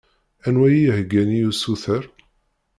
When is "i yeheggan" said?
0.71-1.29